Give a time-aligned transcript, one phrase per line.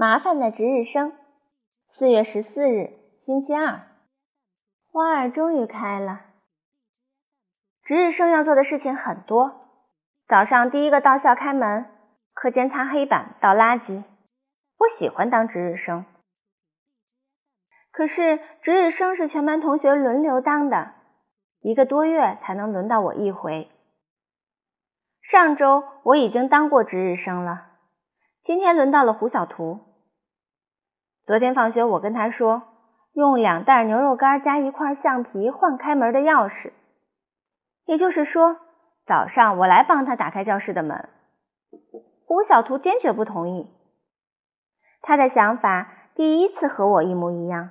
[0.00, 1.12] 麻烦的值日生，
[1.90, 2.88] 四月十四日，
[3.20, 3.82] 星期二，
[4.90, 6.22] 花儿终于开了。
[7.82, 9.60] 值日生要做的事情很多。
[10.26, 11.84] 早上第一个到校开门，
[12.32, 14.02] 课间擦黑板、倒垃圾。
[14.78, 16.06] 我喜欢当值日生，
[17.92, 20.94] 可是值日生是全班同学轮流当的，
[21.60, 23.70] 一个多月才能轮到我一回。
[25.20, 27.66] 上周我已经当过值日生了，
[28.42, 29.88] 今天轮到了胡小图。
[31.30, 32.62] 昨天放学，我跟他说，
[33.12, 36.72] 用两袋牛肉干加一块橡皮换开门的钥匙。
[37.86, 38.56] 也就是说，
[39.06, 41.08] 早上我来帮他打开教室的门。
[42.26, 43.70] 胡小图坚决不同意。
[45.02, 47.70] 他的想法第一次和我一模一样。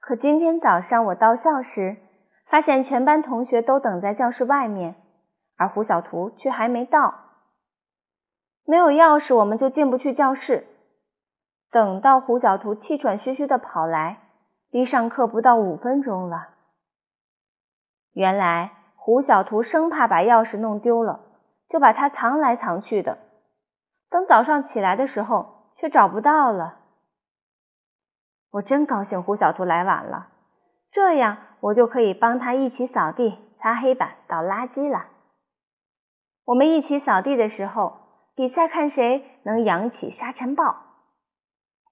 [0.00, 1.98] 可今天早上我到校时，
[2.46, 4.94] 发现全班同学都等在教室外面，
[5.58, 7.14] 而胡小图却还没到。
[8.64, 10.66] 没有钥匙，我们就进不去教室。
[11.74, 14.20] 等到胡小图气喘吁吁的跑来，
[14.70, 16.50] 离上课不到五分钟了。
[18.12, 21.18] 原来胡小图生怕把钥匙弄丢了，
[21.68, 23.18] 就把它藏来藏去的。
[24.08, 26.76] 等早上起来的时候，却找不到了。
[28.52, 30.28] 我真高兴胡小图来晚了，
[30.92, 35.06] 这样我就可以帮他一起扫地、擦黑板、倒垃圾了。
[36.44, 37.96] 我们一起扫地的时候，
[38.36, 40.93] 比赛看谁能扬起沙尘暴。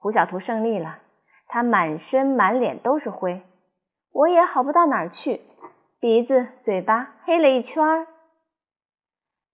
[0.03, 0.99] 胡小图胜利了，
[1.47, 3.41] 他满身满脸都是灰，
[4.11, 5.41] 我也好不到哪儿去，
[6.01, 8.09] 鼻子、嘴巴黑了一圈儿。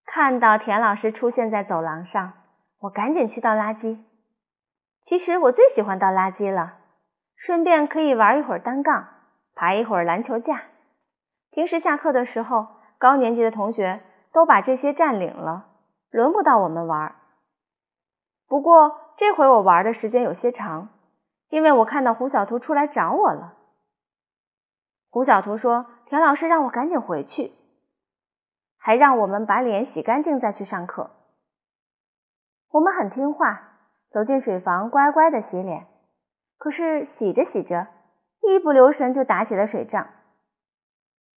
[0.06, 2.32] 看到田老师出现在走廊上，
[2.80, 3.98] 我赶紧去倒垃圾。
[5.04, 6.78] 其实我最喜欢倒垃圾了，
[7.36, 9.06] 顺便可以玩一会儿单杠，
[9.54, 10.62] 爬一会儿篮球架。
[11.50, 14.00] 平时下课的时候，高年级的同学
[14.32, 15.66] 都把这些占领了，
[16.10, 17.14] 轮不到我们玩。
[18.48, 20.90] 不过，这回我玩的时间有些长，
[21.48, 23.54] 因为我看到胡小图出来找我了。
[25.10, 27.52] 胡小图说：“田老师让我赶紧回去，
[28.76, 31.10] 还让我们把脸洗干净再去上课。”
[32.70, 33.72] 我们很听话，
[34.12, 35.88] 走进水房乖乖的洗脸。
[36.56, 37.88] 可是洗着洗着，
[38.42, 40.10] 一不留神就打起了水仗。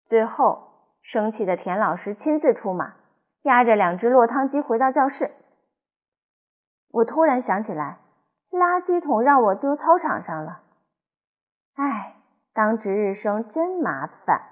[0.05, 0.67] 最后，
[1.01, 2.93] 生气的田老师亲自出马，
[3.41, 5.31] 压着两只落汤鸡回到教室。
[6.91, 7.99] 我突然想起来，
[8.51, 10.61] 垃圾桶让我丢操场上了。
[11.75, 12.15] 唉，
[12.53, 14.50] 当值日生真麻烦。